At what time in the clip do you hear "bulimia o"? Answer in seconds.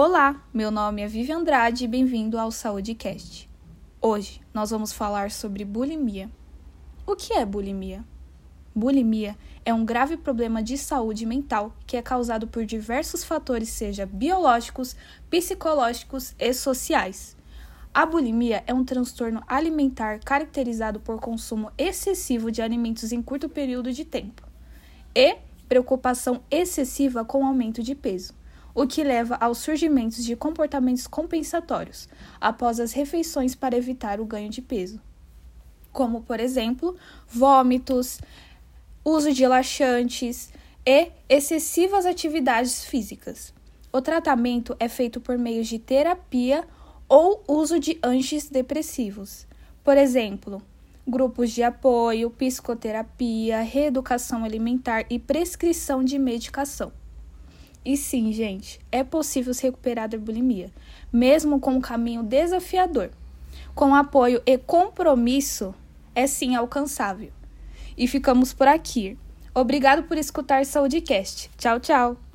5.64-7.16